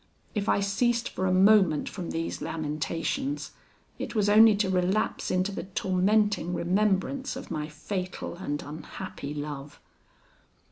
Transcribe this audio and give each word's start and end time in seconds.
If 0.33 0.49
I 0.49 0.61
ceased 0.61 1.09
for 1.09 1.27
a 1.27 1.31
moment 1.31 1.87
from 1.87 2.09
these 2.09 2.41
lamentations, 2.41 3.51
it 3.99 4.15
was 4.15 4.29
only 4.29 4.55
to 4.55 4.67
relapse 4.71 5.29
into 5.29 5.51
the 5.51 5.65
tormenting 5.65 6.55
remembrance 6.55 7.35
of 7.35 7.51
my 7.51 7.67
fatal 7.67 8.37
and 8.37 8.63
unhappy 8.63 9.35
love. 9.35 9.79